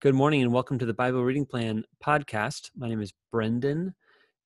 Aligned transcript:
Good 0.00 0.14
morning 0.14 0.40
and 0.40 0.50
welcome 0.50 0.78
to 0.78 0.86
the 0.86 0.94
Bible 0.94 1.22
Reading 1.22 1.44
Plan 1.44 1.84
podcast. 2.02 2.70
My 2.74 2.88
name 2.88 3.02
is 3.02 3.12
Brendan 3.30 3.94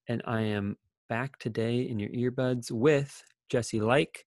and 0.09 0.21
I 0.25 0.41
am 0.41 0.77
back 1.09 1.39
today 1.39 1.83
in 1.83 2.01
your 2.01 2.11
earbuds 2.11 2.73
with 2.73 3.23
Jesse 3.49 3.81
Like. 3.81 4.27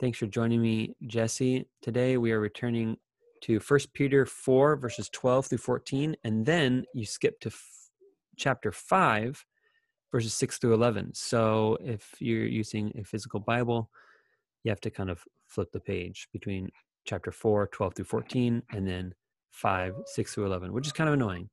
Thanks 0.00 0.18
for 0.18 0.26
joining 0.26 0.60
me, 0.60 0.94
Jesse. 1.06 1.66
Today 1.80 2.18
we 2.18 2.30
are 2.30 2.40
returning 2.40 2.98
to 3.44 3.58
1 3.58 3.80
Peter 3.94 4.26
4, 4.26 4.76
verses 4.76 5.08
12 5.14 5.46
through 5.46 5.58
14, 5.58 6.14
and 6.24 6.44
then 6.44 6.84
you 6.92 7.06
skip 7.06 7.40
to 7.40 7.48
f- 7.48 7.88
chapter 8.36 8.70
5, 8.70 9.46
verses 10.12 10.34
6 10.34 10.58
through 10.58 10.74
11. 10.74 11.14
So 11.14 11.78
if 11.80 12.16
you're 12.18 12.44
using 12.44 12.92
a 12.98 13.02
physical 13.02 13.40
Bible, 13.40 13.88
you 14.62 14.70
have 14.70 14.82
to 14.82 14.90
kind 14.90 15.08
of 15.08 15.24
flip 15.46 15.72
the 15.72 15.80
page 15.80 16.28
between 16.34 16.68
chapter 17.06 17.32
4, 17.32 17.68
12 17.68 17.94
through 17.94 18.04
14, 18.04 18.62
and 18.72 18.86
then 18.86 19.14
5, 19.56 19.94
6 20.04 20.34
through 20.34 20.46
11, 20.46 20.72
which 20.72 20.86
is 20.86 20.92
kind 20.92 21.08
of 21.08 21.14
annoying. 21.14 21.48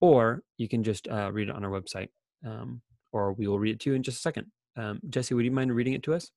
Or 0.00 0.42
you 0.56 0.68
can 0.68 0.84
just 0.84 1.08
uh, 1.08 1.30
read 1.32 1.48
it 1.48 1.54
on 1.54 1.64
our 1.64 1.70
website, 1.70 2.08
um, 2.46 2.80
or 3.12 3.32
we 3.32 3.48
will 3.48 3.58
read 3.58 3.74
it 3.74 3.80
to 3.80 3.90
you 3.90 3.96
in 3.96 4.02
just 4.02 4.18
a 4.18 4.20
second. 4.20 4.46
Um, 4.76 5.00
Jesse, 5.08 5.34
would 5.34 5.44
you 5.44 5.50
mind 5.50 5.74
reading 5.74 5.94
it 5.94 6.04
to 6.04 6.14
us? 6.14 6.30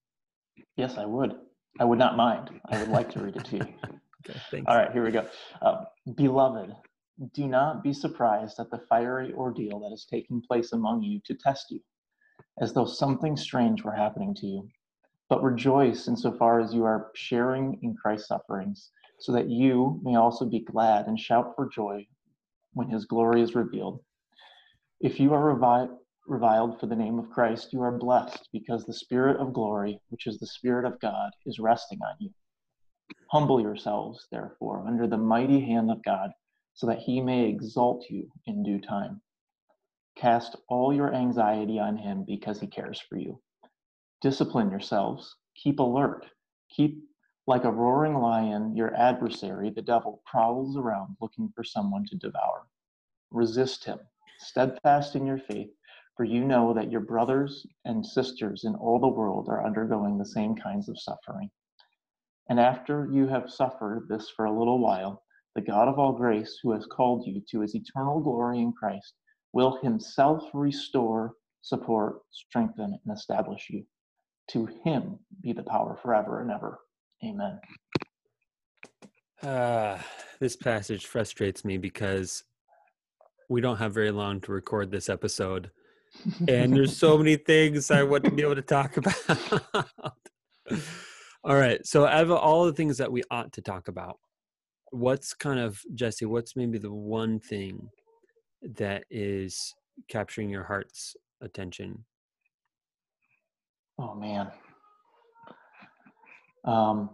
Yes, 0.76 0.98
I 0.98 1.06
would. 1.06 1.34
I 1.78 1.84
would 1.84 1.98
not 1.98 2.16
mind. 2.16 2.50
I 2.66 2.78
would 2.78 2.88
like 2.88 3.10
to 3.12 3.20
read 3.20 3.36
it 3.36 3.44
to 3.46 3.56
you. 3.56 3.62
okay, 4.28 4.38
thanks. 4.50 4.66
All 4.68 4.76
right, 4.76 4.90
here 4.92 5.04
we 5.04 5.12
go. 5.12 5.26
Uh, 5.62 5.84
Beloved, 6.16 6.74
do 7.34 7.46
not 7.46 7.84
be 7.84 7.92
surprised 7.92 8.58
at 8.58 8.70
the 8.70 8.80
fiery 8.88 9.32
ordeal 9.32 9.78
that 9.80 9.94
is 9.94 10.06
taking 10.10 10.42
place 10.42 10.72
among 10.72 11.02
you 11.04 11.20
to 11.24 11.34
test 11.34 11.66
you, 11.70 11.80
as 12.60 12.72
though 12.72 12.84
something 12.84 13.36
strange 13.36 13.84
were 13.84 13.94
happening 13.94 14.34
to 14.34 14.46
you. 14.46 14.68
But 15.32 15.42
rejoice 15.42 16.08
insofar 16.08 16.60
as 16.60 16.74
you 16.74 16.84
are 16.84 17.10
sharing 17.14 17.78
in 17.80 17.96
Christ's 17.96 18.28
sufferings 18.28 18.90
so 19.18 19.32
that 19.32 19.48
you 19.48 19.98
may 20.04 20.14
also 20.14 20.44
be 20.44 20.60
glad 20.60 21.06
and 21.06 21.18
shout 21.18 21.54
for 21.56 21.70
joy 21.70 22.06
when 22.74 22.90
his 22.90 23.06
glory 23.06 23.40
is 23.40 23.54
revealed. 23.54 24.04
If 25.00 25.18
you 25.18 25.32
are 25.32 25.54
revi- 25.54 25.96
reviled 26.26 26.78
for 26.78 26.84
the 26.84 26.96
name 26.96 27.18
of 27.18 27.30
Christ, 27.30 27.72
you 27.72 27.80
are 27.80 27.96
blessed 27.96 28.50
because 28.52 28.84
the 28.84 28.92
Spirit 28.92 29.38
of 29.38 29.54
glory, 29.54 29.98
which 30.10 30.26
is 30.26 30.38
the 30.38 30.46
Spirit 30.46 30.84
of 30.84 31.00
God, 31.00 31.30
is 31.46 31.58
resting 31.58 32.00
on 32.02 32.16
you. 32.18 32.28
Humble 33.28 33.58
yourselves, 33.58 34.28
therefore, 34.30 34.86
under 34.86 35.06
the 35.06 35.16
mighty 35.16 35.62
hand 35.62 35.90
of 35.90 36.04
God, 36.04 36.30
so 36.74 36.86
that 36.86 36.98
he 36.98 37.22
may 37.22 37.48
exalt 37.48 38.04
you 38.10 38.30
in 38.44 38.62
due 38.62 38.82
time. 38.82 39.22
Cast 40.14 40.56
all 40.68 40.92
your 40.92 41.14
anxiety 41.14 41.78
on 41.78 41.96
him 41.96 42.22
because 42.22 42.60
he 42.60 42.66
cares 42.66 43.00
for 43.00 43.16
you. 43.16 43.40
Discipline 44.22 44.70
yourselves, 44.70 45.34
keep 45.56 45.80
alert, 45.80 46.26
keep 46.70 47.02
like 47.48 47.64
a 47.64 47.72
roaring 47.72 48.14
lion, 48.14 48.76
your 48.76 48.94
adversary, 48.94 49.68
the 49.70 49.82
devil, 49.82 50.22
prowls 50.24 50.76
around 50.76 51.16
looking 51.20 51.52
for 51.56 51.64
someone 51.64 52.06
to 52.06 52.14
devour. 52.14 52.68
Resist 53.32 53.82
him, 53.82 53.98
steadfast 54.38 55.16
in 55.16 55.26
your 55.26 55.38
faith, 55.38 55.70
for 56.16 56.22
you 56.22 56.44
know 56.44 56.72
that 56.72 56.88
your 56.88 57.00
brothers 57.00 57.66
and 57.84 58.06
sisters 58.06 58.62
in 58.62 58.76
all 58.76 59.00
the 59.00 59.08
world 59.08 59.48
are 59.48 59.66
undergoing 59.66 60.16
the 60.16 60.24
same 60.24 60.54
kinds 60.54 60.88
of 60.88 61.00
suffering. 61.00 61.50
And 62.48 62.60
after 62.60 63.08
you 63.10 63.26
have 63.26 63.50
suffered 63.50 64.06
this 64.08 64.30
for 64.30 64.44
a 64.44 64.56
little 64.56 64.78
while, 64.78 65.24
the 65.56 65.62
God 65.62 65.88
of 65.88 65.98
all 65.98 66.12
grace, 66.12 66.60
who 66.62 66.70
has 66.70 66.86
called 66.86 67.26
you 67.26 67.42
to 67.50 67.60
his 67.60 67.74
eternal 67.74 68.20
glory 68.20 68.60
in 68.60 68.72
Christ, 68.72 69.14
will 69.52 69.78
himself 69.82 70.48
restore, 70.54 71.34
support, 71.62 72.20
strengthen, 72.30 73.00
and 73.04 73.16
establish 73.16 73.68
you. 73.68 73.84
To 74.48 74.66
him 74.84 75.18
be 75.40 75.52
the 75.52 75.62
power 75.62 75.98
forever 76.02 76.40
and 76.40 76.50
ever. 76.50 76.80
Amen. 77.24 77.60
Uh, 79.42 79.98
this 80.40 80.56
passage 80.56 81.06
frustrates 81.06 81.64
me 81.64 81.78
because 81.78 82.44
we 83.48 83.60
don't 83.60 83.76
have 83.78 83.92
very 83.92 84.10
long 84.10 84.40
to 84.42 84.52
record 84.52 84.90
this 84.90 85.08
episode. 85.08 85.70
And 86.48 86.74
there's 86.74 86.96
so 86.96 87.18
many 87.22 87.36
things 87.36 87.90
I 87.90 88.02
want 88.02 88.24
to 88.24 88.30
be 88.30 88.42
able 88.42 88.54
to 88.54 88.62
talk 88.62 88.96
about. 88.98 90.14
all 91.44 91.56
right. 91.56 91.84
So, 91.86 92.06
out 92.06 92.24
of 92.24 92.30
all 92.30 92.66
the 92.66 92.72
things 92.72 92.98
that 92.98 93.10
we 93.10 93.22
ought 93.30 93.52
to 93.52 93.62
talk 93.62 93.88
about, 93.88 94.18
what's 94.90 95.34
kind 95.34 95.58
of, 95.58 95.80
Jesse, 95.94 96.26
what's 96.26 96.54
maybe 96.56 96.78
the 96.78 96.92
one 96.92 97.40
thing 97.40 97.88
that 98.62 99.04
is 99.10 99.74
capturing 100.08 100.50
your 100.50 100.64
heart's 100.64 101.16
attention? 101.40 102.04
Oh, 103.98 104.14
man. 104.14 104.50
Um, 106.64 107.10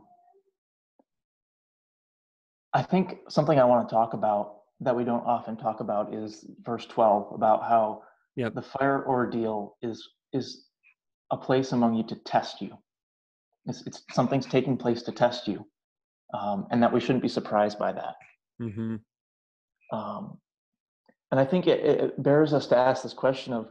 I 2.73 2.83
think 2.83 3.19
something 3.29 3.59
I 3.59 3.65
want 3.65 3.89
to 3.89 3.95
talk 3.95 4.15
about 4.15 4.59
that 4.81 4.95
we 4.95 5.05
don't 5.05 5.25
often 5.27 5.57
talk 5.57 5.81
about 5.81 6.15
is 6.15 6.45
verse 6.63 6.87
12 6.87 7.33
about 7.35 7.63
how 7.63 8.03
yep. 8.37 8.55
the 8.55 8.63
fire 8.63 9.05
ordeal 9.07 9.77
is 9.83 10.07
is 10.33 10.67
a 11.31 11.37
place 11.37 11.73
among 11.73 11.95
you 11.95 12.05
to 12.05 12.15
test 12.15 12.61
you. 12.61 12.77
It's, 13.67 13.87
it's 13.87 14.03
something's 14.13 14.47
taking 14.47 14.77
place 14.77 15.03
to 15.03 15.13
test 15.13 15.49
you, 15.49 15.67
um, 16.35 16.67
and 16.71 16.83
that 16.83 16.93
we 16.93 17.01
shouldn't 17.01 17.23
be 17.23 17.29
surprised 17.29 17.79
by 17.79 17.93
that. 17.93 18.15
Mm-hmm. 18.61 18.97
Um, 19.97 20.39
and 21.31 21.41
I 21.41 21.45
think 21.45 21.67
it, 21.67 21.81
it 21.85 22.23
bears 22.23 22.55
us 22.55 22.67
to 22.69 22.77
ask 22.77 23.03
this 23.03 23.13
question 23.13 23.53
of, 23.53 23.69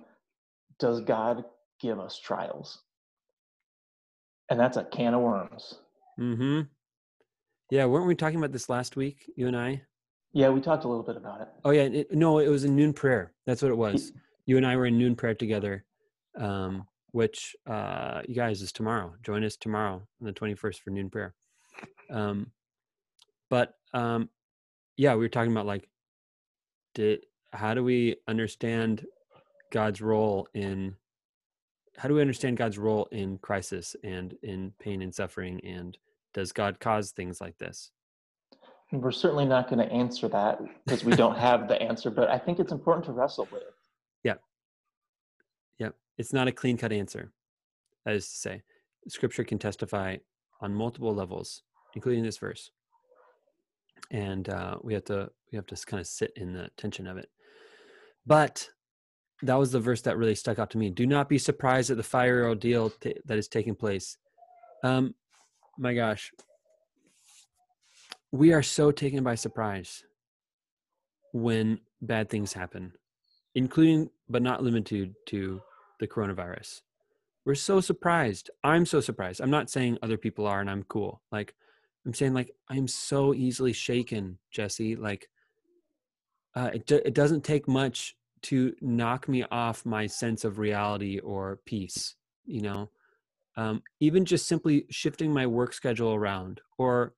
does 0.79 1.01
God 1.01 1.45
give 1.79 1.99
us 1.99 2.19
trials? 2.19 2.79
And 4.49 4.59
that's 4.59 4.77
a 4.77 4.83
can 4.83 5.13
of 5.13 5.21
worms. 5.21 5.75
Mm-hmm. 6.19 6.61
Yeah, 7.69 7.85
weren't 7.85 8.07
we 8.07 8.15
talking 8.15 8.37
about 8.37 8.51
this 8.51 8.69
last 8.69 8.95
week, 8.95 9.29
you 9.35 9.47
and 9.47 9.57
I? 9.57 9.81
Yeah, 10.33 10.49
we 10.49 10.61
talked 10.61 10.83
a 10.83 10.87
little 10.87 11.03
bit 11.03 11.17
about 11.17 11.41
it. 11.41 11.47
Oh 11.65 11.71
yeah, 11.71 11.83
it, 11.83 12.11
no, 12.11 12.39
it 12.39 12.47
was 12.47 12.63
in 12.63 12.75
noon 12.75 12.93
prayer. 12.93 13.33
That's 13.45 13.61
what 13.61 13.71
it 13.71 13.77
was. 13.77 14.11
You 14.45 14.57
and 14.57 14.65
I 14.65 14.75
were 14.75 14.85
in 14.85 14.97
noon 14.97 15.15
prayer 15.15 15.33
together, 15.35 15.83
um, 16.37 16.87
which 17.11 17.55
uh, 17.65 18.21
you 18.27 18.35
guys 18.35 18.61
is 18.61 18.71
tomorrow. 18.71 19.13
Join 19.23 19.43
us 19.43 19.57
tomorrow 19.57 19.95
on 19.95 20.25
the 20.25 20.31
twenty 20.31 20.55
first 20.55 20.81
for 20.81 20.91
noon 20.91 21.09
prayer. 21.09 21.33
Um, 22.09 22.51
but 23.49 23.73
um, 23.93 24.29
yeah, 24.95 25.13
we 25.13 25.19
were 25.19 25.29
talking 25.29 25.51
about 25.51 25.65
like, 25.65 25.89
did 26.95 27.25
how 27.51 27.73
do 27.73 27.83
we 27.83 28.17
understand 28.27 29.05
God's 29.71 30.01
role 30.01 30.47
in 30.53 30.95
how 31.97 32.07
do 32.07 32.13
we 32.13 32.21
understand 32.21 32.57
God's 32.57 32.77
role 32.77 33.07
in 33.11 33.39
crisis 33.39 33.95
and 34.03 34.35
in 34.43 34.71
pain 34.79 35.01
and 35.01 35.13
suffering? 35.13 35.59
And 35.63 35.97
does 36.33 36.51
God 36.51 36.79
cause 36.79 37.11
things 37.11 37.41
like 37.41 37.57
this? 37.57 37.91
We're 38.91 39.11
certainly 39.11 39.45
not 39.45 39.69
going 39.69 39.85
to 39.85 39.91
answer 39.93 40.27
that 40.29 40.59
because 40.85 41.03
we 41.03 41.15
don't 41.15 41.37
have 41.37 41.67
the 41.67 41.81
answer, 41.81 42.09
but 42.09 42.29
I 42.29 42.37
think 42.37 42.59
it's 42.59 42.71
important 42.71 43.05
to 43.07 43.11
wrestle 43.11 43.47
with. 43.51 43.63
Yeah. 44.23 44.35
Yeah. 45.79 45.89
It's 46.17 46.31
not 46.31 46.47
a 46.47 46.51
clean 46.51 46.77
cut 46.77 46.93
answer. 46.93 47.31
That 48.05 48.15
is 48.15 48.29
to 48.29 48.37
say, 48.37 48.61
scripture 49.09 49.43
can 49.43 49.59
testify 49.59 50.17
on 50.61 50.73
multiple 50.73 51.13
levels, 51.13 51.63
including 51.95 52.23
this 52.23 52.37
verse. 52.37 52.71
And 54.11 54.47
uh, 54.47 54.77
we 54.83 54.93
have 54.93 55.03
to 55.05 55.31
we 55.51 55.57
have 55.57 55.65
to 55.65 55.75
kind 55.85 55.99
of 55.99 56.07
sit 56.07 56.31
in 56.35 56.53
the 56.53 56.69
tension 56.77 57.07
of 57.07 57.17
it. 57.17 57.29
But 58.25 58.69
that 59.43 59.55
was 59.55 59.71
the 59.71 59.79
verse 59.79 60.01
that 60.01 60.17
really 60.17 60.35
stuck 60.35 60.59
out 60.59 60.71
to 60.71 60.77
me. 60.77 60.89
Do 60.89 61.05
not 61.05 61.29
be 61.29 61.37
surprised 61.37 61.91
at 61.91 61.97
the 61.97 62.03
fire 62.03 62.47
ordeal 62.47 62.89
t- 62.89 63.19
that 63.25 63.37
is 63.37 63.47
taking 63.47 63.75
place. 63.75 64.17
Um, 64.83 65.13
my 65.77 65.93
gosh, 65.93 66.31
we 68.31 68.53
are 68.53 68.63
so 68.63 68.91
taken 68.91 69.23
by 69.23 69.35
surprise 69.35 70.03
when 71.33 71.79
bad 72.01 72.29
things 72.29 72.53
happen, 72.53 72.93
including 73.55 74.09
but 74.27 74.41
not 74.41 74.63
limited 74.63 75.15
to 75.27 75.61
the 75.99 76.07
coronavirus. 76.07 76.81
We're 77.45 77.55
so 77.55 77.79
surprised. 77.79 78.49
I'm 78.63 78.85
so 78.85 78.99
surprised. 78.99 79.39
I'm 79.39 79.49
not 79.49 79.69
saying 79.69 79.99
other 80.01 80.17
people 80.17 80.45
are 80.45 80.59
and 80.59 80.69
I'm 80.69 80.83
cool. 80.83 81.21
Like, 81.31 81.55
I'm 82.05 82.13
saying, 82.13 82.33
like, 82.33 82.51
I'm 82.69 82.87
so 82.87 83.33
easily 83.33 83.71
shaken, 83.71 84.37
Jesse. 84.51 84.95
Like, 84.97 85.29
uh, 86.55 86.71
it, 86.73 86.91
it 86.91 87.13
doesn't 87.13 87.45
take 87.45 87.67
much 87.67 88.16
to 88.41 88.73
knock 88.81 89.27
me 89.27 89.43
off 89.51 89.85
my 89.85 90.05
sense 90.07 90.43
of 90.43 90.59
reality 90.59 91.19
or 91.19 91.59
peace 91.65 92.15
you 92.45 92.61
know 92.61 92.89
um, 93.55 93.81
even 93.99 94.23
just 94.23 94.47
simply 94.47 94.85
shifting 94.91 95.33
my 95.33 95.47
work 95.47 95.73
schedule 95.73 96.13
around 96.13 96.61
or 96.77 97.13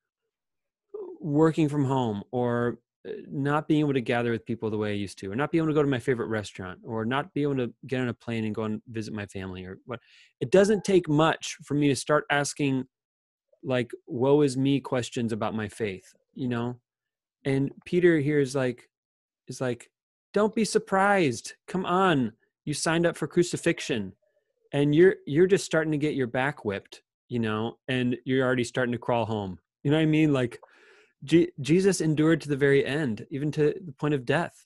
working 1.19 1.68
from 1.68 1.83
home 1.83 2.24
or 2.31 2.80
not 3.27 3.68
being 3.68 3.80
able 3.80 3.94
to 3.94 4.01
gather 4.01 4.31
with 4.31 4.45
people 4.45 4.69
the 4.69 4.77
way 4.77 4.92
I 4.92 4.95
used 4.95 5.18
to, 5.19 5.31
or 5.31 5.36
not 5.36 5.51
being 5.51 5.63
able 5.63 5.71
to 5.71 5.75
go 5.75 5.81
to 5.81 5.88
my 5.88 6.00
favorite 6.00 6.27
restaurant, 6.27 6.80
or 6.83 7.06
not 7.06 7.33
be 7.33 7.44
able 7.44 7.56
to 7.57 7.74
get 7.88 8.01
on 8.01 8.10
a 8.10 8.13
plane 8.13 8.45
and 8.45 8.54
go 8.54 8.63
and 8.63 8.81
visit 8.89 9.13
my 9.13 9.25
family, 9.27 9.66
or 9.66 9.80
what. 9.86 10.00
It 10.42 10.51
doesn't 10.51 10.83
take 10.83 11.07
much 11.07 11.57
for 11.63 11.74
me 11.74 11.88
to 11.88 11.95
start 11.95 12.25
asking, 12.30 12.86
like, 13.63 13.92
"Woe 14.07 14.42
is 14.42 14.57
me?" 14.57 14.80
questions 14.80 15.31
about 15.31 15.56
my 15.56 15.68
faith, 15.68 16.13
you 16.33 16.48
know. 16.48 16.80
And 17.45 17.71
Peter 17.86 18.19
here 18.19 18.39
is 18.39 18.56
like, 18.56 18.89
is 19.48 19.62
like, 19.62 19.89
"Don't 20.33 20.55
be 20.55 20.65
surprised. 20.65 21.53
Come 21.67 21.85
on, 21.85 22.33
you 22.65 22.73
signed 22.73 23.05
up 23.05 23.17
for 23.17 23.27
crucifixion, 23.27 24.13
and 24.73 24.93
you're 24.93 25.15
you're 25.25 25.47
just 25.47 25.65
starting 25.65 25.91
to 25.91 25.97
get 25.97 26.15
your 26.15 26.27
back 26.27 26.65
whipped, 26.65 27.01
you 27.27 27.39
know, 27.39 27.77
and 27.87 28.17
you're 28.25 28.45
already 28.45 28.63
starting 28.63 28.91
to 28.93 28.97
crawl 28.97 29.25
home. 29.25 29.59
You 29.83 29.91
know 29.91 29.97
what 29.97 30.03
I 30.03 30.07
mean? 30.07 30.33
Like." 30.33 30.59
G- 31.25 31.51
Jesus 31.59 31.99
endured 31.99 32.39
to 32.41 32.49
the 32.49 32.55
very 32.55 32.85
end, 32.85 33.27
even 33.29 33.51
to 33.51 33.73
the 33.85 33.91
point 33.91 34.13
of 34.13 34.25
death. 34.25 34.65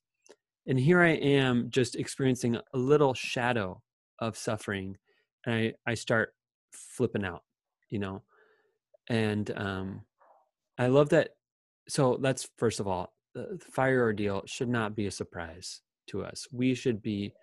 And 0.67 0.79
here 0.79 1.01
I 1.01 1.11
am 1.11 1.69
just 1.69 1.95
experiencing 1.95 2.55
a 2.55 2.77
little 2.77 3.13
shadow 3.13 3.81
of 4.19 4.37
suffering. 4.37 4.97
And 5.45 5.55
I, 5.55 5.73
I 5.87 5.93
start 5.95 6.33
flipping 6.71 7.25
out, 7.25 7.43
you 7.89 7.99
know. 7.99 8.21
And 9.09 9.51
um, 9.57 10.01
I 10.77 10.87
love 10.87 11.09
that. 11.09 11.29
So 11.89 12.17
that's 12.21 12.47
first 12.57 12.79
of 12.79 12.87
all, 12.87 13.13
the 13.33 13.59
fire 13.71 14.01
ordeal 14.01 14.43
should 14.45 14.69
not 14.69 14.95
be 14.95 15.07
a 15.07 15.11
surprise 15.11 15.81
to 16.07 16.23
us. 16.23 16.47
We 16.51 16.73
should 16.73 17.01
be 17.01 17.33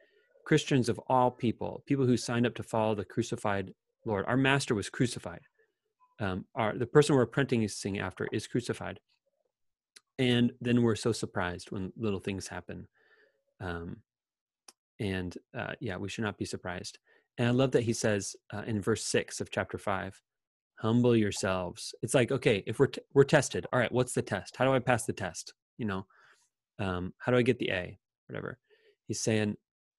Christians 0.44 0.88
of 0.88 1.00
all 1.08 1.30
people, 1.30 1.82
people 1.86 2.06
who 2.06 2.16
signed 2.16 2.46
up 2.46 2.54
to 2.56 2.62
follow 2.62 2.94
the 2.94 3.04
crucified 3.04 3.72
Lord. 4.04 4.24
Our 4.26 4.36
master 4.36 4.74
was 4.74 4.88
crucified. 4.88 5.42
Um, 6.18 6.44
our 6.54 6.76
the 6.76 6.86
person 6.86 7.16
we're 7.16 7.22
apprenticing 7.22 7.98
after 7.98 8.28
is 8.32 8.46
crucified. 8.46 9.00
And 10.18 10.52
then 10.60 10.82
we're 10.82 10.96
so 10.96 11.12
surprised 11.12 11.70
when 11.70 11.92
little 11.96 12.20
things 12.20 12.48
happen. 12.48 12.86
Um, 13.60 13.98
and 14.98 15.36
uh, 15.56 15.72
yeah 15.80 15.96
we 15.96 16.08
should 16.08 16.24
not 16.24 16.38
be 16.38 16.44
surprised. 16.44 16.98
And 17.38 17.48
i 17.48 17.50
love 17.50 17.72
that 17.72 17.84
he 17.84 17.92
says 17.92 18.36
uh, 18.52 18.62
in 18.66 18.82
verse 18.82 19.04
6 19.04 19.40
of 19.40 19.50
chapter 19.50 19.78
5 19.78 20.20
humble 20.78 21.16
yourselves. 21.16 21.94
It's 22.02 22.14
like 22.14 22.32
okay 22.32 22.62
if 22.66 22.78
we're 22.78 22.88
t- 22.88 23.02
we're 23.14 23.24
tested. 23.24 23.66
All 23.72 23.78
right 23.78 23.92
what's 23.92 24.12
the 24.12 24.22
test? 24.22 24.56
How 24.56 24.64
do 24.64 24.72
i 24.72 24.78
pass 24.78 25.04
the 25.04 25.12
test 25.12 25.54
you 25.80 25.86
know 25.86 26.06
um, 26.78 27.12
how 27.18 27.32
do 27.32 27.38
i 27.38 27.42
get 27.42 27.58
the 27.58 27.70
a 27.70 27.98
whatever 28.28 28.58
he's 29.08 29.20
saying 29.20 29.56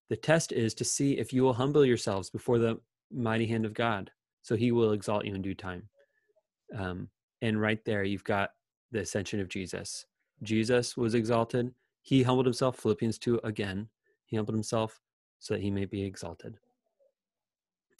the 0.09 0.15
test 0.15 0.51
is 0.51 0.73
to 0.73 0.83
see 0.83 1.17
if 1.17 1.33
you 1.33 1.43
will 1.43 1.53
humble 1.53 1.85
yourselves 1.85 2.29
before 2.29 2.59
the 2.59 2.79
mighty 3.11 3.47
hand 3.47 3.65
of 3.65 3.73
god 3.73 4.09
so 4.41 4.55
he 4.55 4.71
will 4.71 4.93
exalt 4.93 5.25
you 5.25 5.35
in 5.35 5.41
due 5.41 5.55
time 5.55 5.89
um, 6.77 7.09
and 7.41 7.59
right 7.59 7.83
there, 7.85 8.03
you've 8.03 8.23
got 8.23 8.51
the 8.91 8.99
ascension 8.99 9.39
of 9.39 9.49
Jesus. 9.49 10.05
Jesus 10.43 10.95
was 10.95 11.15
exalted. 11.15 11.73
He 12.01 12.23
humbled 12.23 12.45
himself, 12.45 12.77
Philippians 12.77 13.17
2 13.19 13.41
again. 13.43 13.89
He 14.25 14.35
humbled 14.35 14.55
himself 14.55 14.99
so 15.39 15.53
that 15.53 15.61
he 15.61 15.71
may 15.71 15.85
be 15.85 16.03
exalted. 16.03 16.55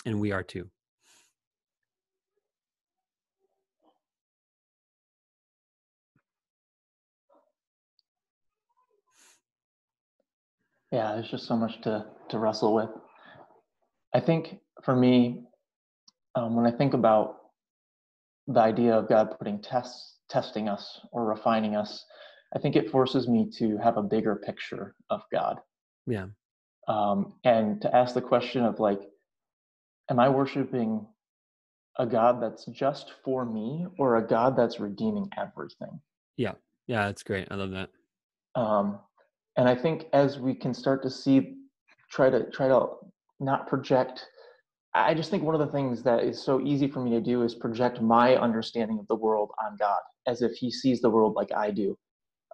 And 0.06 0.20
we 0.20 0.32
are 0.32 0.44
too. 0.44 0.70
Yeah, 10.92 11.14
there's 11.14 11.30
just 11.30 11.48
so 11.48 11.56
much 11.56 11.82
to, 11.82 12.06
to 12.30 12.40
wrestle 12.40 12.76
with. 12.76 12.90
I 14.14 14.20
think 14.20 14.60
for 14.84 14.96
me, 14.96 15.44
um, 16.36 16.56
when 16.56 16.66
I 16.66 16.72
think 16.76 16.94
about 16.94 17.38
the 18.48 18.60
idea 18.60 18.94
of 18.94 19.08
God 19.08 19.38
putting 19.38 19.62
tests, 19.62 20.18
testing 20.30 20.68
us 20.68 21.00
or 21.12 21.26
refining 21.26 21.76
us, 21.76 22.06
I 22.54 22.60
think 22.60 22.76
it 22.76 22.92
forces 22.92 23.28
me 23.28 23.50
to 23.58 23.78
have 23.78 23.98
a 23.98 24.04
bigger 24.04 24.36
picture 24.36 24.96
of 25.10 25.22
God. 25.32 25.60
Yeah. 26.06 26.28
Um, 26.88 27.36
and 27.46 27.82
to 27.82 27.96
ask 27.96 28.14
the 28.14 28.22
question 28.22 28.66
of 28.66 28.80
like, 28.80 29.00
am 30.10 30.20
I 30.20 30.28
worshiping 30.28 31.08
a 31.98 32.06
God 32.06 32.42
that's 32.42 32.66
just 32.66 33.12
for 33.24 33.46
me 33.46 33.86
or 33.98 34.18
a 34.18 34.28
God 34.28 34.58
that's 34.58 34.80
redeeming 34.80 35.30
everything? 35.38 36.02
Yeah. 36.36 36.54
Yeah, 36.88 37.06
that's 37.06 37.24
great. 37.24 37.48
I 37.52 37.56
love 37.56 37.72
that. 37.72 37.90
Um, 38.56 39.00
and 39.58 39.68
I 39.68 39.76
think 39.76 40.06
as 40.14 40.40
we 40.40 40.54
can 40.54 40.74
start 40.74 41.04
to 41.04 41.10
see, 41.10 41.56
try 42.10 42.30
to 42.30 42.50
try 42.52 42.68
to 42.68 42.88
not 43.40 43.68
project 43.68 44.28
I 44.94 45.14
just 45.14 45.32
think 45.32 45.44
one 45.44 45.56
of 45.56 45.62
the 45.62 45.72
things 45.72 46.04
that 46.04 46.24
is 46.24 46.42
so 46.42 46.60
easy 46.60 46.88
for 46.88 47.02
me 47.02 47.12
to 47.12 47.22
do 47.22 47.44
is 47.44 47.56
project 47.56 48.02
my 48.02 48.36
understanding 48.36 49.00
of 49.00 49.08
the 49.08 49.16
world 49.16 49.52
on 49.64 49.78
God 49.78 50.00
as 50.28 50.42
if 50.42 50.52
He 50.54 50.70
sees 50.70 51.02
the 51.02 51.10
world 51.10 51.34
like 51.34 51.54
I 51.54 51.72
do, 51.72 51.98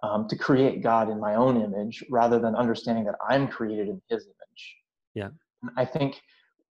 um, 0.02 0.28
to 0.28 0.36
create 0.36 0.82
God 0.82 1.10
in 1.10 1.18
my 1.18 1.34
own 1.34 1.60
image 1.60 2.04
rather 2.10 2.38
than 2.38 2.54
understanding 2.54 3.04
that 3.04 3.16
I'm 3.28 3.48
created 3.48 3.88
in 3.88 4.00
His 4.08 4.24
image. 4.24 4.76
Yeah. 5.14 5.30
I 5.76 5.84
think 5.84 6.20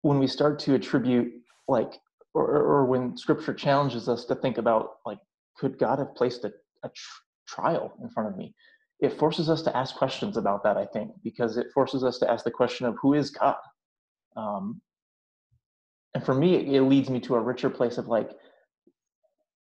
when 0.02 0.18
we 0.18 0.26
start 0.26 0.58
to 0.60 0.74
attribute, 0.74 1.32
like, 1.68 2.00
or, 2.34 2.48
or 2.48 2.86
when 2.86 3.16
Scripture 3.16 3.54
challenges 3.54 4.10
us 4.10 4.26
to 4.26 4.36
think 4.36 4.58
about, 4.58 4.94
like, 5.06 5.20
could 5.58 5.78
God 5.78 6.00
have 6.00 6.16
placed 6.16 6.44
a, 6.44 6.52
a 6.84 6.90
tr- 6.90 7.22
trial 7.48 7.94
in 8.02 8.10
front 8.10 8.30
of 8.30 8.36
me? 8.36 8.56
It 9.02 9.18
forces 9.18 9.50
us 9.50 9.64
to 9.64 9.76
ask 9.76 9.96
questions 9.96 10.38
about 10.38 10.64
that, 10.64 10.78
I 10.78 10.86
think, 10.86 11.12
because 11.24 11.58
it 11.58 11.68
forces 11.74 12.04
us 12.04 12.20
to 12.20 12.30
ask 12.30 12.46
the 12.46 12.52
question 12.52 12.86
of 12.86 12.96
who 13.02 13.16
is 13.16 13.32
God? 13.32 13.56
Um, 14.36 14.82
and 16.14 16.24
for 16.24 16.34
me 16.34 16.76
it 16.76 16.82
leads 16.82 17.10
me 17.10 17.20
to 17.20 17.36
a 17.36 17.40
richer 17.40 17.70
place 17.70 17.98
of 17.98 18.08
like 18.08 18.32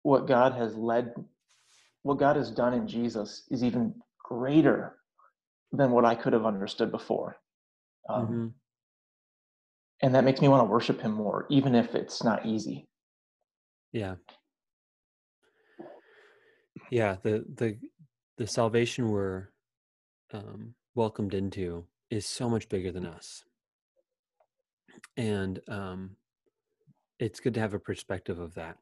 what 0.04 0.28
god 0.28 0.54
has 0.54 0.75
led 0.75 1.13
what 2.04 2.19
god 2.19 2.36
has 2.36 2.51
done 2.51 2.74
in 2.74 2.88
jesus 2.88 3.44
is 3.50 3.63
even 3.63 3.94
greater 4.24 4.98
than 5.72 5.92
what 5.92 6.06
i 6.06 6.16
could 6.16 6.33
have 6.33 6.45
understood 6.45 6.92
before 6.92 7.38
um, 8.10 8.24
mm-hmm. 8.24 8.48
and 10.01 10.16
that 10.16 10.24
makes 10.24 10.42
me 10.42 10.48
want 10.48 10.62
to 10.62 10.72
worship 10.72 11.01
him 11.01 11.12
more 11.12 11.45
even 11.50 11.75
if 11.75 11.95
it's 11.95 12.24
not 12.24 12.45
easy 12.45 12.88
yeah 13.92 14.16
yeah 16.92 17.18
the 17.24 17.44
the 17.56 17.78
the 18.38 18.48
salvation 18.48 19.10
we're 19.10 19.48
um, 20.34 20.74
welcomed 20.95 21.34
into 21.34 21.86
is 22.10 22.25
so 22.25 22.50
much 22.50 22.69
bigger 22.69 22.92
than 22.92 23.06
us. 23.06 23.44
And 25.16 25.60
um, 25.68 26.12
it's 27.19 27.39
good 27.39 27.54
to 27.56 27.60
have 27.60 27.74
a 27.74 27.80
perspective 27.80 28.39
of 28.39 28.54
that. 28.56 28.78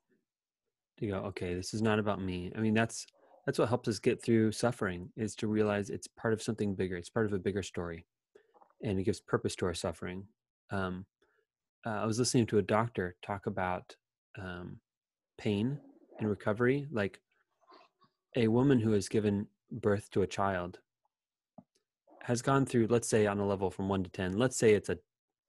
To 1.00 1.08
go 1.08 1.16
okay 1.16 1.54
this 1.54 1.74
is 1.74 1.82
not 1.82 2.00
about 2.00 2.22
me. 2.22 2.54
I 2.56 2.62
mean 2.62 2.74
that's 2.74 3.06
that's 3.46 3.60
what 3.60 3.68
helps 3.68 3.90
us 3.90 4.00
get 4.00 4.24
through 4.24 4.54
suffering 4.54 5.10
is 5.18 5.36
to 5.36 5.48
realize 5.48 5.90
it's 5.90 6.08
part 6.08 6.34
of 6.34 6.42
something 6.42 6.74
bigger 6.74 6.96
it's 6.96 7.10
part 7.10 7.26
of 7.26 7.34
a 7.34 7.38
bigger 7.38 7.62
story 7.62 8.06
and 8.82 8.98
it 8.98 9.04
gives 9.04 9.20
purpose 9.20 9.56
to 9.58 9.66
our 9.66 9.74
suffering. 9.74 10.24
Um, 10.72 11.06
uh, 11.86 12.02
i 12.02 12.06
was 12.06 12.18
listening 12.18 12.46
to 12.48 12.60
a 12.60 12.62
doctor 12.62 13.16
talk 13.22 13.46
about 13.46 13.96
um, 14.42 14.80
pain 15.38 15.78
and 16.20 16.30
recovery 16.30 16.88
like 16.92 17.20
a 18.36 18.48
woman 18.48 18.80
who 18.80 18.92
has 18.92 19.08
given 19.08 19.48
birth 19.72 20.10
to 20.12 20.22
a 20.22 20.28
child 20.28 20.80
has 22.24 22.42
gone 22.42 22.66
through 22.66 22.88
let's 22.88 23.08
say 23.08 23.28
on 23.28 23.40
a 23.40 23.46
level 23.46 23.70
from 23.70 23.90
1 23.90 24.04
to 24.04 24.10
10 24.10 24.38
let's 24.38 24.58
say 24.58 24.74
it's 24.74 24.90
a 24.90 24.98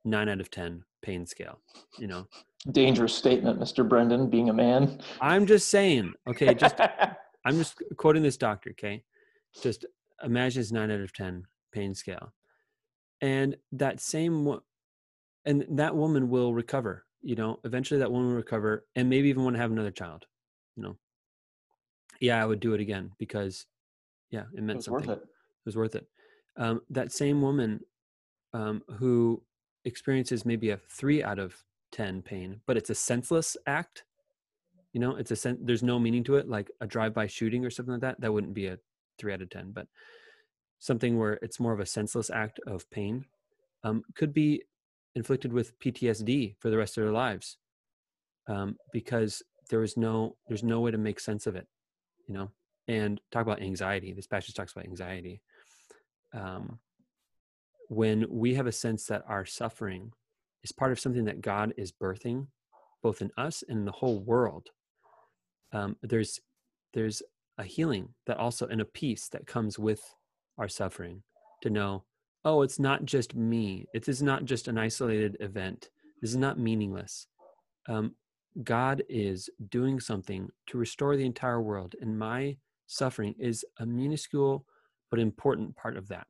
9 0.04 0.28
out 0.28 0.40
of 0.40 0.50
10 0.50 0.84
pain 1.02 1.26
scale 1.26 1.60
you 1.98 2.06
know 2.06 2.26
dangerous 2.72 3.14
statement, 3.14 3.60
Mr. 3.60 3.88
Brendan, 3.88 4.28
being 4.28 4.48
a 4.48 4.52
man. 4.52 5.00
I'm 5.20 5.46
just 5.46 5.68
saying, 5.68 6.14
okay, 6.28 6.54
just 6.54 6.76
I'm 7.44 7.58
just 7.58 7.80
quoting 7.96 8.22
this 8.22 8.36
doctor, 8.36 8.70
okay? 8.70 9.04
Just 9.62 9.86
imagine 10.22 10.60
it's 10.60 10.72
nine 10.72 10.90
out 10.90 11.00
of 11.00 11.12
ten 11.12 11.44
pain 11.72 11.94
scale. 11.94 12.32
And 13.20 13.56
that 13.72 14.00
same 14.00 14.58
and 15.44 15.64
that 15.70 15.94
woman 15.94 16.28
will 16.28 16.52
recover, 16.52 17.04
you 17.22 17.36
know, 17.36 17.60
eventually 17.64 18.00
that 18.00 18.10
woman 18.10 18.28
will 18.28 18.36
recover 18.36 18.84
and 18.96 19.08
maybe 19.08 19.28
even 19.28 19.44
want 19.44 19.54
to 19.54 19.60
have 19.60 19.70
another 19.70 19.92
child, 19.92 20.24
you 20.76 20.82
know. 20.82 20.96
Yeah, 22.20 22.42
I 22.42 22.46
would 22.46 22.60
do 22.60 22.74
it 22.74 22.80
again 22.80 23.12
because 23.18 23.66
yeah, 24.30 24.44
it 24.54 24.62
meant 24.62 24.80
it 24.80 24.82
something. 24.84 25.10
It. 25.10 25.18
it. 25.18 25.28
was 25.64 25.76
worth 25.76 25.94
it. 25.94 26.06
Um, 26.56 26.80
that 26.90 27.12
same 27.12 27.42
woman 27.42 27.80
um, 28.52 28.82
who 28.98 29.42
experiences 29.84 30.44
maybe 30.44 30.70
a 30.70 30.76
three 30.88 31.22
out 31.22 31.38
of 31.38 31.62
10 31.92 32.20
pain 32.22 32.60
but 32.66 32.76
it's 32.76 32.90
a 32.90 32.94
senseless 32.94 33.56
act 33.66 34.04
you 34.92 35.00
know 35.00 35.14
it's 35.14 35.30
a 35.30 35.36
sen- 35.36 35.58
there's 35.62 35.82
no 35.82 35.98
meaning 35.98 36.24
to 36.24 36.34
it 36.34 36.48
like 36.48 36.70
a 36.80 36.86
drive-by 36.86 37.26
shooting 37.26 37.64
or 37.64 37.70
something 37.70 37.92
like 37.92 38.00
that 38.00 38.20
that 38.20 38.32
wouldn't 38.32 38.54
be 38.54 38.66
a 38.66 38.78
3 39.18 39.34
out 39.34 39.42
of 39.42 39.50
10 39.50 39.70
but 39.72 39.86
something 40.78 41.18
where 41.18 41.34
it's 41.34 41.60
more 41.60 41.72
of 41.72 41.80
a 41.80 41.86
senseless 41.86 42.28
act 42.30 42.58
of 42.66 42.90
pain 42.90 43.24
um, 43.84 44.02
could 44.14 44.34
be 44.34 44.62
inflicted 45.14 45.52
with 45.52 45.78
ptsd 45.78 46.56
for 46.58 46.68
the 46.68 46.76
rest 46.76 46.98
of 46.98 47.04
their 47.04 47.12
lives 47.12 47.56
um, 48.48 48.76
because 48.92 49.42
there 49.70 49.82
is 49.82 49.96
no 49.96 50.36
there's 50.48 50.64
no 50.64 50.80
way 50.80 50.90
to 50.90 50.98
make 50.98 51.20
sense 51.20 51.46
of 51.46 51.54
it 51.54 51.68
you 52.26 52.34
know 52.34 52.50
and 52.88 53.20
talk 53.32 53.42
about 53.42 53.62
anxiety 53.62 54.12
this 54.12 54.26
passage 54.26 54.54
talks 54.54 54.72
about 54.72 54.86
anxiety 54.86 55.40
um, 56.34 56.78
when 57.88 58.26
we 58.28 58.54
have 58.54 58.66
a 58.66 58.72
sense 58.72 59.06
that 59.06 59.24
our 59.28 59.44
suffering 59.44 60.12
is 60.62 60.72
part 60.72 60.92
of 60.92 61.00
something 61.00 61.24
that 61.26 61.40
God 61.40 61.72
is 61.76 61.92
birthing, 61.92 62.48
both 63.02 63.22
in 63.22 63.30
us 63.36 63.62
and 63.68 63.78
in 63.78 63.84
the 63.84 63.92
whole 63.92 64.18
world. 64.18 64.68
Um, 65.72 65.96
there's 66.02 66.40
there's 66.92 67.22
a 67.58 67.64
healing 67.64 68.08
that 68.26 68.38
also 68.38 68.66
and 68.66 68.80
a 68.80 68.84
peace 68.84 69.28
that 69.28 69.46
comes 69.46 69.78
with 69.78 70.02
our 70.58 70.68
suffering 70.68 71.22
to 71.62 71.70
know 71.70 72.04
oh 72.44 72.62
it's 72.62 72.78
not 72.78 73.04
just 73.04 73.34
me 73.34 73.86
it 73.94 74.08
is 74.08 74.22
not 74.22 74.44
just 74.44 74.68
an 74.68 74.78
isolated 74.78 75.36
event 75.40 75.90
this 76.20 76.30
is 76.30 76.36
not 76.36 76.58
meaningless 76.58 77.26
um, 77.88 78.14
god 78.62 79.02
is 79.08 79.50
doing 79.70 79.98
something 79.98 80.48
to 80.66 80.78
restore 80.78 81.16
the 81.16 81.24
entire 81.24 81.60
world 81.60 81.94
and 82.00 82.18
my 82.18 82.56
suffering 82.86 83.34
is 83.38 83.64
a 83.78 83.86
minuscule 83.86 84.64
but 85.10 85.20
important 85.20 85.74
part 85.76 85.96
of 85.96 86.08
that. 86.08 86.26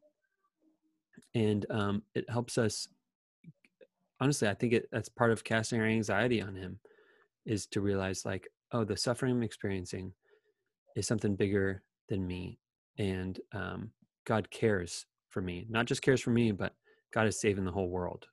And 1.35 1.67
um, 1.71 2.03
it 2.15 2.29
helps 2.29 2.59
us 2.59 2.89
honestly 4.21 4.49
i 4.49 4.55
think 4.55 4.73
it, 4.73 4.89
that's 4.91 5.11
part 5.11 5.31
of 5.31 5.45
casting 5.45 5.79
our 5.79 5.87
anxiety 5.87 6.41
on 6.41 6.55
him 6.55 6.79
is 7.45 7.67
to 7.67 7.83
realize 7.83 8.25
like 8.25 8.49
oh 8.73 8.83
the 8.83 8.97
suffering 8.97 9.33
i'm 9.33 9.43
experiencing 9.43 10.11
is 10.97 11.07
something 11.07 11.37
bigger 11.37 11.83
than 12.09 12.27
me. 12.27 12.59
And 12.99 13.39
um, 13.53 13.91
god 14.25 14.51
cares 14.51 15.07
for 15.29 15.43
me. 15.43 15.67
Not 15.69 15.87
just 15.87 16.03
cares 16.03 16.21
for 16.21 16.31
me 16.31 16.51
but 16.53 16.75
god 17.13 17.27
is 17.27 17.41
saving 17.41 17.65
the 17.65 17.73
whole 17.73 17.91
world. 17.91 18.27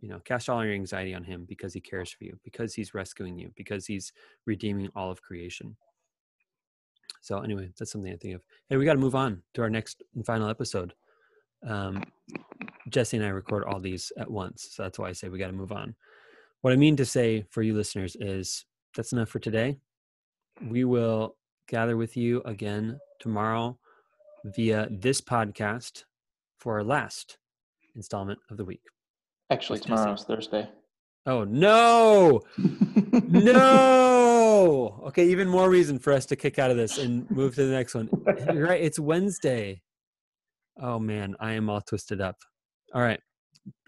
You 0.00 0.08
know 0.10 0.20
cast 0.20 0.48
all 0.48 0.64
your 0.64 0.74
anxiety 0.74 1.14
on 1.14 1.24
him 1.24 1.44
because 1.48 1.74
he 1.74 1.80
cares 1.80 2.10
for 2.10 2.24
you 2.24 2.38
because 2.44 2.74
he's 2.74 2.94
rescuing 2.94 3.38
you 3.38 3.50
because 3.56 3.86
he's 3.86 4.12
redeeming 4.46 4.88
all 4.94 5.10
of 5.10 5.22
creation 5.22 5.76
so 7.24 7.40
anyway 7.40 7.68
that's 7.78 7.90
something 7.92 8.12
i 8.12 8.16
think 8.16 8.34
of 8.34 8.42
hey 8.68 8.76
we 8.76 8.84
got 8.84 8.94
to 8.94 8.98
move 8.98 9.14
on 9.14 9.42
to 9.54 9.62
our 9.62 9.70
next 9.70 10.02
and 10.14 10.26
final 10.26 10.48
episode 10.48 10.94
um, 11.66 12.02
jesse 12.88 13.16
and 13.16 13.26
i 13.26 13.30
record 13.30 13.64
all 13.64 13.80
these 13.80 14.12
at 14.18 14.30
once 14.30 14.68
so 14.72 14.82
that's 14.82 14.98
why 14.98 15.08
i 15.08 15.12
say 15.12 15.28
we 15.28 15.38
got 15.38 15.46
to 15.48 15.52
move 15.52 15.72
on 15.72 15.94
what 16.60 16.72
i 16.72 16.76
mean 16.76 16.96
to 16.96 17.04
say 17.04 17.44
for 17.50 17.62
you 17.62 17.74
listeners 17.74 18.16
is 18.20 18.66
that's 18.94 19.12
enough 19.12 19.28
for 19.28 19.38
today 19.38 19.78
we 20.68 20.84
will 20.84 21.36
gather 21.68 21.96
with 21.96 22.16
you 22.16 22.42
again 22.44 22.98
tomorrow 23.18 23.76
via 24.44 24.88
this 24.90 25.20
podcast 25.20 26.04
for 26.58 26.74
our 26.74 26.84
last 26.84 27.38
installment 27.96 28.38
of 28.50 28.56
the 28.56 28.64
week. 28.64 28.82
Actually, 29.50 29.80
tomorrow's 29.80 30.24
Thursday. 30.24 30.68
Oh, 31.26 31.44
no! 31.44 32.42
no! 33.28 34.13
Oh, 34.56 35.00
okay, 35.06 35.26
even 35.30 35.48
more 35.48 35.68
reason 35.68 35.98
for 35.98 36.12
us 36.12 36.26
to 36.26 36.36
kick 36.36 36.60
out 36.60 36.70
of 36.70 36.76
this 36.76 36.98
and 36.98 37.28
move 37.28 37.56
to 37.56 37.66
the 37.66 37.72
next 37.72 37.92
one. 37.92 38.08
You're 38.52 38.68
right, 38.68 38.80
it's 38.80 39.00
Wednesday. 39.00 39.82
Oh, 40.80 41.00
man, 41.00 41.34
I 41.40 41.54
am 41.54 41.68
all 41.68 41.80
twisted 41.80 42.20
up. 42.20 42.36
All 42.94 43.02
right, 43.02 43.18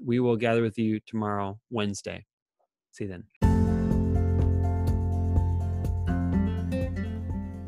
we 0.05 0.19
will 0.19 0.35
gather 0.35 0.63
with 0.63 0.77
you 0.77 0.99
tomorrow, 1.07 1.61
Wednesday. 1.71 2.27
See 2.91 3.05
you 3.05 3.11
then. 3.11 3.23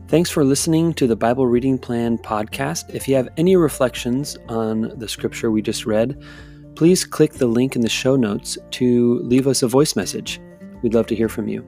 Thanks 0.09 0.29
for 0.29 0.43
listening 0.43 0.93
to 0.95 1.07
the 1.07 1.15
Bible 1.15 1.47
Reading 1.47 1.79
Plan 1.79 2.19
podcast. 2.19 2.93
If 2.93 3.07
you 3.07 3.15
have 3.15 3.29
any 3.37 3.55
reflections 3.55 4.37
on 4.49 4.99
the 4.99 5.07
scripture 5.07 5.53
we 5.53 5.63
just 5.63 5.87
read, 5.87 6.21
please 6.75 7.05
click 7.05 7.35
the 7.35 7.47
link 7.47 7.77
in 7.77 7.83
the 7.83 7.89
show 7.89 8.17
notes 8.17 8.59
to 8.73 9.21
leave 9.21 9.47
us 9.47 9.63
a 9.63 9.69
voice 9.69 9.95
message. 9.95 10.41
We'd 10.83 10.95
love 10.95 11.07
to 11.07 11.15
hear 11.15 11.29
from 11.29 11.47
you. 11.47 11.65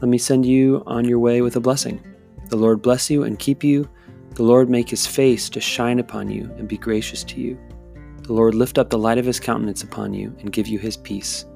Let 0.00 0.08
me 0.08 0.18
send 0.18 0.44
you 0.44 0.82
on 0.86 1.06
your 1.06 1.18
way 1.18 1.40
with 1.40 1.56
a 1.56 1.60
blessing. 1.60 2.02
The 2.50 2.56
Lord 2.56 2.82
bless 2.82 3.08
you 3.08 3.22
and 3.22 3.38
keep 3.38 3.64
you. 3.64 3.88
The 4.34 4.42
Lord 4.42 4.68
make 4.68 4.90
his 4.90 5.06
face 5.06 5.48
to 5.48 5.60
shine 5.60 5.98
upon 5.98 6.30
you 6.30 6.52
and 6.58 6.68
be 6.68 6.76
gracious 6.76 7.24
to 7.24 7.40
you. 7.40 7.58
The 8.22 8.34
Lord 8.34 8.54
lift 8.54 8.76
up 8.76 8.90
the 8.90 8.98
light 8.98 9.16
of 9.16 9.24
his 9.24 9.40
countenance 9.40 9.82
upon 9.82 10.12
you 10.12 10.36
and 10.40 10.52
give 10.52 10.66
you 10.66 10.78
his 10.78 10.98
peace. 10.98 11.46